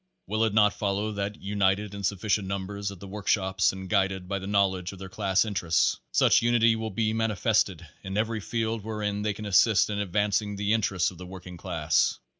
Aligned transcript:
Will 0.25 0.43
it 0.45 0.53
not 0.55 0.73
follow 0.73 1.11
that, 1.11 1.39
united 1.39 1.93
in 1.93 2.03
sufficient 2.03 2.47
numbers 2.47 2.89
at 2.91 2.99
the 2.99 3.07
workshops 3.07 3.71
and 3.71 3.87
guided 3.87 4.27
by 4.27 4.39
the 4.39 4.47
knowledge 4.47 4.91
of 4.93 4.97
their 4.97 5.09
class 5.09 5.45
interests, 5.45 5.99
such 6.11 6.41
unity 6.41 6.75
will 6.75 6.89
be 6.89 7.13
manifested 7.13 7.85
in 8.03 8.17
every 8.17 8.39
field 8.39 8.83
wherein 8.83 9.21
they 9.21 9.35
can 9.35 9.45
assist 9.45 9.91
in 9.91 9.99
advancing 9.99 10.55
the 10.55 10.73
interest 10.73 11.11
of 11.11 11.19
the 11.19 11.27
working 11.27 11.55
class 11.57 12.17